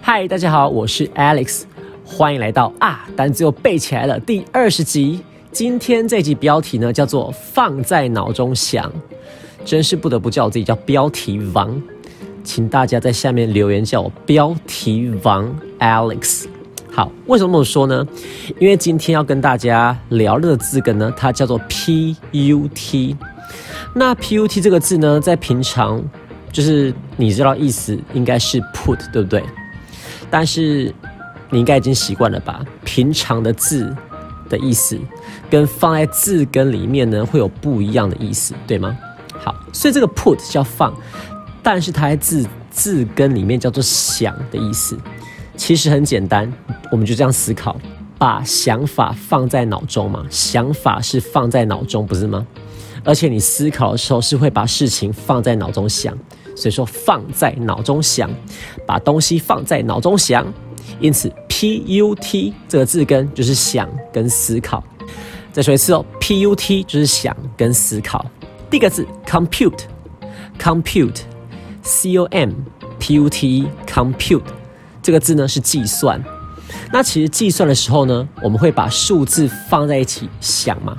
[0.00, 1.62] 嗨，大家好，我是 Alex，
[2.04, 5.20] 欢迎来到啊单词又背起来了第二十集。
[5.52, 8.90] 今天这集标题呢叫做放在脑中想，
[9.64, 11.80] 真是不得不叫我自己叫标题王，
[12.42, 16.46] 请大家在下面留言叫我标题王 Alex。
[16.98, 18.04] 好，为什么这么说呢？
[18.58, 23.16] 因为今天要跟大家聊的字根呢，它叫做 PUT。
[23.94, 26.02] 那 PUT 这个字呢，在平常
[26.50, 29.44] 就是你知道意思应该是 put，对不对？
[30.28, 30.92] 但是
[31.50, 32.64] 你应该已经习惯了吧？
[32.84, 33.94] 平常的字
[34.48, 34.98] 的意思
[35.48, 38.98] 跟放在字根里面呢，会有不一样的意思，对吗？
[39.38, 40.92] 好，所以这个 put 叫放，
[41.62, 44.98] 但是它在字字根里面叫做想的意思。
[45.58, 46.50] 其实很简单，
[46.90, 47.76] 我们就这样思考：
[48.16, 52.46] 把想法放在脑中嘛，想法是放在脑中，不是吗？
[53.04, 56.16] 而且你思考的时候是会把事情放在脑中想。
[56.54, 58.30] 所以说放在脑中想，
[58.84, 60.44] 把东西放在脑中想，
[60.98, 64.82] 因此 P U T 这个字根就是想跟思考。
[65.52, 68.26] 再说一次哦，P U T 就是想跟思考。
[68.68, 72.50] 第一个字，compute，compute，C O M
[72.98, 74.42] P U T compute
[75.08, 76.22] 这个字呢是计算。
[76.92, 80.94] 那其实计算的时候呢，我们会把数字放在一起想嘛，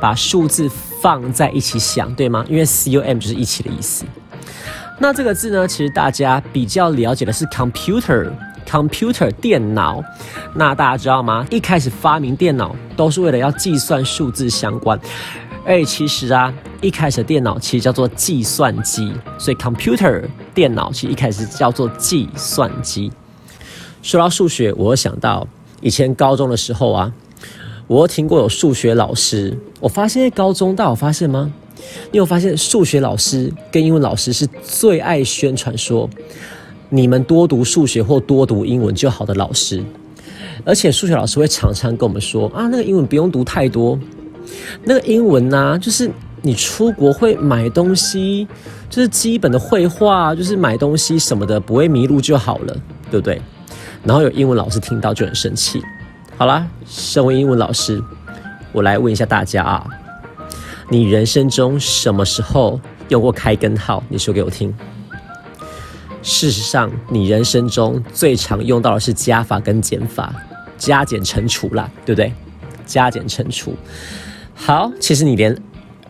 [0.00, 0.68] 把数字
[1.00, 2.44] 放在一起想，对吗？
[2.48, 4.04] 因为 C O M 就是一起的意思。
[4.98, 10.02] 那这个字呢，其实大家比较了解的是 computer，computer 电脑。
[10.56, 11.46] 那大家知道吗？
[11.48, 14.98] 一开始发明电脑都是为了要计算数字相关。
[15.64, 23.12] 而其实啊，一开始的电脑其实叫做计算机，所以 computer 电脑其实一开始叫做计算机。
[24.04, 25.48] 说到数学，我想到
[25.80, 27.10] 以前高中的时候啊，
[27.86, 31.50] 我听过有数学老师，我发现高中大家有发现吗？
[32.12, 36.06] 你有发现数学老师跟英文老师是最爱宣传说，
[36.90, 39.82] 你们多读数学或多读英文就好的老师，
[40.66, 43.98] 而且数学老师会常常跟我们说啊，那个英文不用读太多，
[44.82, 46.10] 那个英文呢，就是
[46.42, 48.46] 你出国会买东西，
[48.90, 52.76] 就是基本的绘画，就是买东西什么的不会迷路就好了，
[53.10, 53.40] 对不对？
[54.04, 55.82] 然后有英文老师听到就很生气。
[56.36, 58.02] 好啦，身为英文老师，
[58.72, 59.86] 我来问一下大家啊。
[60.90, 62.78] 你人生中什么时候
[63.08, 64.02] 用过开根号？
[64.08, 64.74] 你说给我听。
[66.22, 70.34] 事实上，你人生中最常用到的是加法跟减法，
[70.76, 72.32] 加减乘除啦，对不对？
[72.84, 73.74] 加减乘除。
[74.54, 75.56] 好，其实你连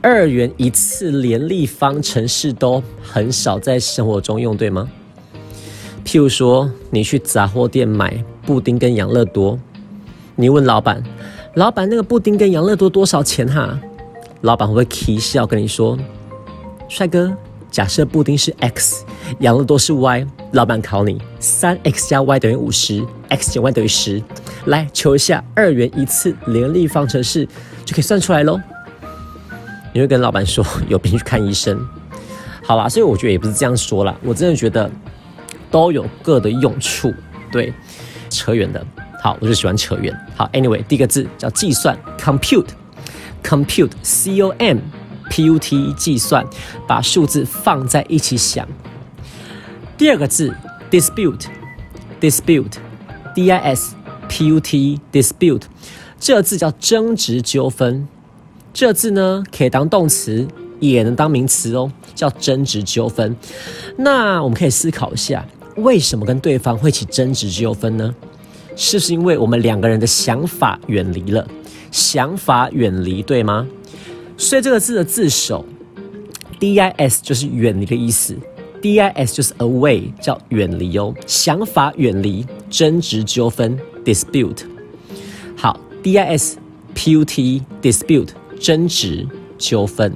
[0.00, 4.88] 二元一次联立方程式都很少在生活中用，对吗？
[6.05, 9.59] 譬如说，你去杂货店买布丁跟养乐多，
[10.37, 11.03] 你问老板
[11.57, 13.81] ：“老板，那个布丁跟养乐多多少钱？”哈。
[14.43, 15.99] 老板会不会嬉笑跟你说
[16.87, 17.35] ：“帅哥，
[17.71, 19.05] 假设布丁是 x，
[19.39, 24.23] 养乐多是 y，老板考你，三 x 加 y 等于五十，x 减 y 等于十，
[24.67, 27.49] 来求一下二元一次联立方程式，
[27.87, 28.61] 就可以算出来喽。”
[29.95, 31.81] 你会跟老板说：“有病去看医生。”
[32.63, 34.91] 好啦，所以我觉得也不是这样说啦，我真的觉得
[35.75, 37.12] 都有各的用处。
[37.51, 37.75] 对，
[38.31, 38.87] 扯远的，
[39.21, 40.17] 好，我就喜欢扯远。
[40.37, 42.69] 好，anyway，第一个字叫计算，compute。
[43.43, 44.79] compute c o m
[45.29, 46.47] p u t 计算，
[46.87, 48.69] 把数字放在一起想。
[49.99, 50.55] 第二个字
[50.93, 51.47] dispute
[52.21, 52.77] dispute
[53.35, 53.97] d i s
[54.29, 55.62] p u t dispute
[56.21, 58.06] 这字叫争执纠纷。
[58.73, 60.47] 这字呢可以当动词，
[60.81, 63.37] 也能当名词哦，叫争执纠纷。
[63.99, 65.45] 那我们可以思考一下，
[65.77, 68.15] 为什么跟对方会起争执纠纷呢？
[68.77, 71.47] 是不是因为我们两个人的想法远离了？
[71.91, 73.67] 想法远离，对吗？
[74.37, 75.65] 所以这个字的字首
[76.59, 78.37] ，d i s 就是远离的意思
[78.83, 81.15] ，d i s 就是 away，叫远离哦。
[81.27, 84.62] 想法远离，争执纠纷，dispute。
[85.56, 86.59] 好，d i s
[86.95, 88.31] p u t dispute
[88.61, 89.26] 争执
[89.56, 90.12] 纠纷。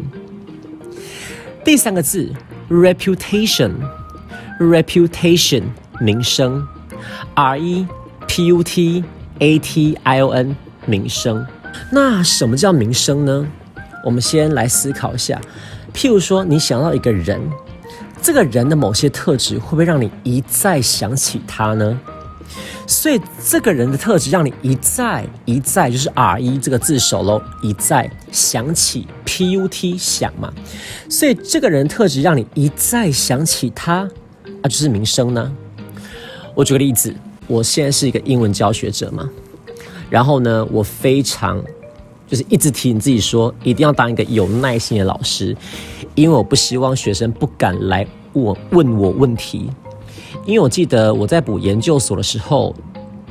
[1.64, 2.32] 第三个字
[2.68, 3.70] reputation
[4.58, 5.62] reputation
[6.00, 6.66] 名声
[7.34, 7.86] ，r e
[8.26, 9.04] p u t
[9.38, 10.56] a t i o n
[10.86, 11.46] 名声。
[11.92, 13.46] 那什么叫名声呢？
[14.04, 15.40] 我们先来思考一下。
[15.94, 17.40] 譬如说，你想到一个人，
[18.20, 21.98] 这个人的某些特质会不会让你一再想起他呢？
[22.86, 30.50] 所以，这个人的特质让你一再一再，就是 r e 这个字首喽，一再想起 P U T 想嘛。
[31.08, 34.08] 所以，这个人特质让你一再想起他，
[34.62, 35.52] 啊，就是名声呢。
[36.54, 37.14] 我举个例子，
[37.46, 39.28] 我现在是一个英文教学者嘛。
[40.10, 41.62] 然后呢，我非常
[42.26, 45.56] 就是一直提醒自己说，一定要当一个有耐心的老师，
[46.14, 49.70] 因为我不希望学生不敢来问问我问题。
[50.44, 52.74] 因为我记得我在补研究所的时候，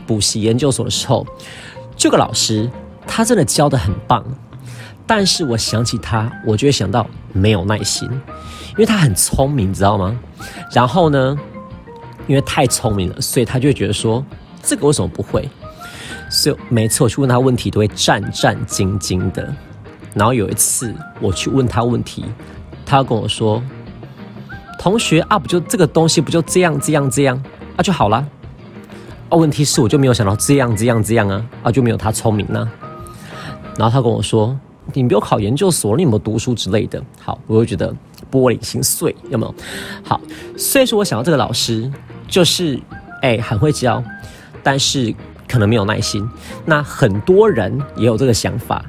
[0.05, 1.25] 补习研究所的时候，
[1.95, 2.69] 这个老师
[3.05, 4.23] 他真的教的很棒，
[5.07, 8.09] 但是我想起他，我就会想到没有耐心，
[8.71, 10.19] 因为他很聪明，你知道吗？
[10.73, 11.35] 然后呢，
[12.27, 14.23] 因为太聪明了，所以他就会觉得说，
[14.61, 15.47] 这个为什么不会？
[16.29, 19.47] 所以每次我去问他问题，都会战战兢兢的。
[20.13, 22.25] 然后有一次我去问他问题，
[22.85, 23.63] 他跟我说
[24.77, 27.41] ：“同学啊，不就这个东西不就这样这样这样
[27.77, 28.17] 啊就好了。”
[29.29, 32.69] 啊，问题是我就没有想到这样这样这样啊啊就没有他聪明呢。
[33.77, 34.57] 然后他跟我说
[34.93, 37.93] ：“你没有考研究所，你有没有读书之类的？”好，我就觉得
[38.31, 39.55] 玻璃心碎，有没有？
[40.03, 40.19] 好，
[40.57, 41.91] 所以说我想到这个老师
[42.27, 42.79] 就是
[43.21, 44.03] 哎很会教，
[44.63, 45.13] 但是。
[45.49, 46.29] 可能没有耐心，
[46.65, 48.83] 那很多人也有这个想法，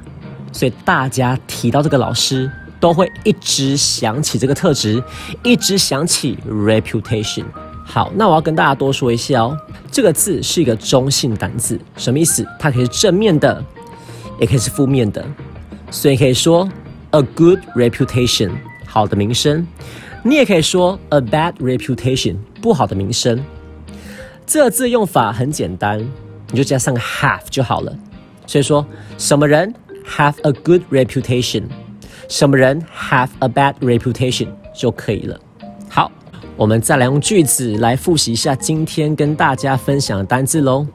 [0.51, 2.51] 所以大家提到这个老师，
[2.81, 5.01] 都会一直想起这个特质，
[5.41, 7.45] 一直想起 reputation。
[7.85, 9.57] 好，那我要跟大家多说一下哦，
[9.89, 12.45] 这个字是一个中性单字，什么意思？
[12.59, 13.63] 它可以是正面的，
[14.37, 15.25] 也可以是负面的，
[15.91, 16.67] 所以可以说
[17.11, 18.51] a good reputation，
[18.85, 19.63] 好的名声；
[20.23, 23.43] 你也可以说 a bad reputation，不好的名声。
[24.45, 26.03] 这个字用法很简单。
[26.51, 27.95] 你就加上个 have 就好了。
[28.47, 28.83] 所以说，
[29.19, 29.71] 什么人
[30.03, 31.65] have a good reputation，
[32.27, 35.39] 什么人 have a bad reputation 就可以了。
[35.87, 36.11] 好，
[36.57, 40.87] 我们再来用句子来复习一下今天跟大家分享的单字喽。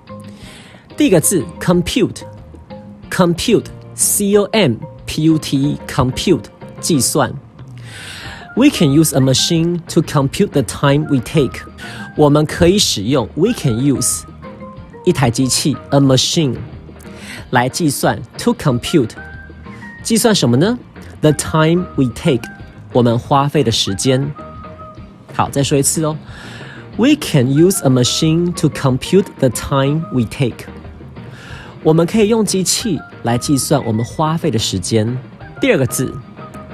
[0.96, 4.75] 第一个字 compute，compute compute，compute，c o m
[5.05, 6.45] p u t e，compute，
[6.79, 7.33] 计算。
[8.55, 11.61] We can use a machine to compute the time we take。
[12.17, 14.23] 我们可以使用 we can use。
[15.05, 16.55] 一台机器，a machine，
[17.51, 19.11] 来计算，to compute，
[20.03, 20.77] 计算什么呢？
[21.21, 22.43] The time we take，
[22.91, 24.33] 我们花费的时间。
[25.33, 26.17] 好，再说一次哦。
[26.97, 30.65] We can use a machine to compute the time we take。
[31.83, 35.17] 我们可以用机器来计算我们花费的时间。
[35.61, 36.13] 第二个字，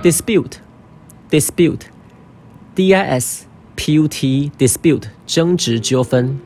[0.01, 3.45] dispute，dispute，d i s
[3.75, 6.39] p u t，dispute，争执纠纷。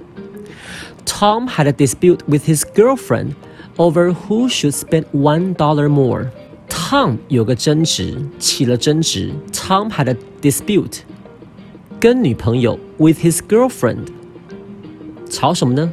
[1.06, 3.34] Tom had a dispute with his girlfriend
[3.78, 6.28] over who should spend one dollar more.
[6.70, 9.34] Tom 有个争执，起了争执。
[9.52, 11.00] Tom had a dispute，
[12.00, 14.08] 跟女朋友 with his girlfriend，
[15.30, 15.92] 吵什么呢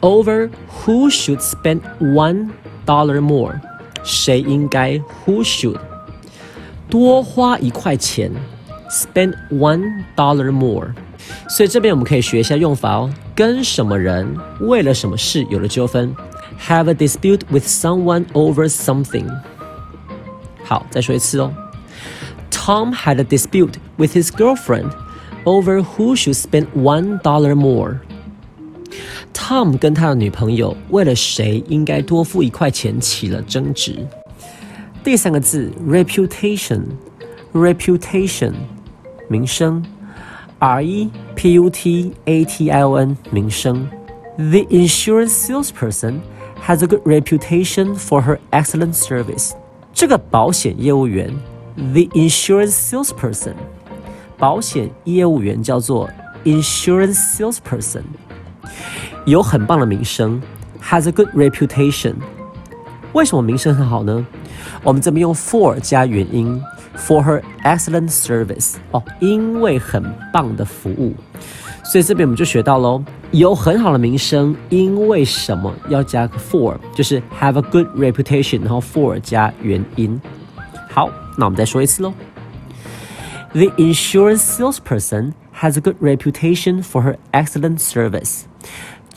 [0.00, 0.50] ？Over
[0.84, 2.50] who should spend one
[2.84, 3.60] dollar more，
[4.04, 5.78] 谁应该 who should
[6.88, 8.30] 多花一块钱，
[8.90, 10.94] spend one dollar more。
[11.48, 13.12] 所以这边我们可以学一下用法哦。
[13.34, 16.14] 跟什么人为了什么事有了纠纷？
[16.68, 19.26] Have a dispute with someone over something。
[20.64, 21.52] 好，再说一次哦。
[22.50, 24.90] Tom had a dispute with his girlfriend
[25.44, 28.00] over who should spend one dollar more。
[29.50, 34.06] Tom 跟他的女朋友为了谁应该多付一块钱起了争执。
[35.04, 38.54] 第三个字，reputation，reputation，
[39.28, 39.84] 名声。
[40.58, 43.86] R E P U T A T I O N 名声。
[44.38, 46.22] The insurance salesperson
[46.64, 49.50] has a good reputation for her excellent service。
[49.92, 51.30] 这个保险业务员，
[51.76, 53.52] the insurance salesperson，
[54.38, 56.08] 保险业务员叫做
[56.44, 58.04] insurance salesperson，
[59.25, 60.41] 有很棒的名声
[60.81, 62.15] ，has a good reputation。
[63.13, 64.25] 为什么名声很好呢？
[64.83, 66.61] 我们这边用 for 加原因。
[66.97, 71.15] For her excellent service，哦，因为很棒的服务，
[71.85, 73.01] 所以这边我们就学到喽，
[73.31, 80.19] 有很好的名声，因为什么要加个 for，就是 have a good reputation，然后 for 加原因。
[80.89, 82.13] 好，那我们再说一次喽。
[83.53, 88.41] The insurance salesperson has a good reputation for her excellent service。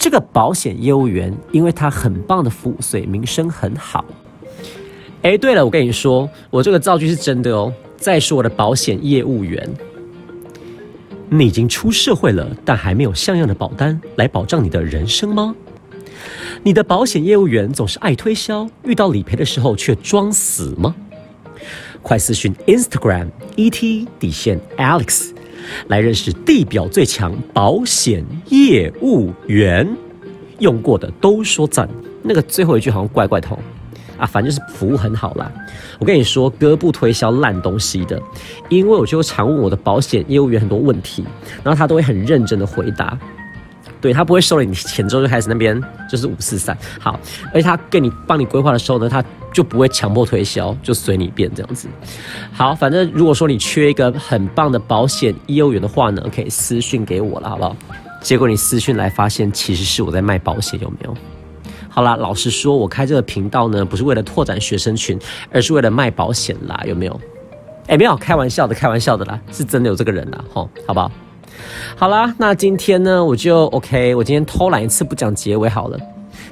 [0.05, 4.05] 这个保险业务员因为他很棒的服务，所以名声很好。
[5.23, 7.73] 哎，对了，我跟你说，我这个造句是真的哦。
[7.97, 9.67] 再说我的保险业务员，
[11.31, 15.55] 你已经出社会了，但还没有像样的保单来保障你的人生吗？
[16.63, 20.95] 你的保险业务员总是爱推销，遇到理赔的时候却装死吗？
[22.03, 25.31] 快私讯 Instagram et 底线 Alex
[25.89, 29.89] 来认识地表最强保险业务员，
[30.59, 31.89] 用过的都说赞。
[32.23, 33.59] 那个最后一句好像怪怪头。
[34.17, 35.51] 啊，反正就是服务很好啦。
[35.99, 38.23] 我跟你说，哥不推销烂东西的，
[38.69, 41.25] 因为我就常问我的保险业务员很多问题，
[41.65, 43.19] 然后他都会很认真的回答。
[44.05, 47.19] 对他不会收了你钱之后就开始那边就是五四三好，
[47.55, 51.89] 而且他给你帮你规划的时候呢，他就不会强迫推销，就随你便这样子。
[52.53, 57.75] 好，反正如果说你缺一个很棒的保险业务员的话呢，可以私讯给我了，好不好？
[58.21, 61.17] 结果你私讯来发现，其实是我在卖保险，有没有？
[61.89, 65.19] 好啦，老实说，我开这个频道呢，不是为了拓展学生群，
[65.51, 67.19] 而是为了卖保险啦，有没有？
[67.87, 71.11] 哎，没有，开玩笑的，开玩笑的啦，是真的有这个人啦，吼，好不好？
[71.97, 75.99] 好啦，那今天呢，我就 OK，我今天偷懒一次不讲结尾好了，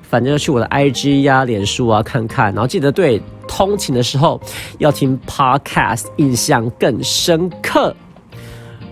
[0.03, 4.41] 反正要去我的 IG 呀、脸书啊看看，然后记得对通勤的时候
[4.79, 7.95] 要听 Podcast，印象更深刻。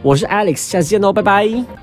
[0.02, 1.79] 我是 Alex，下次见喽，拜拜。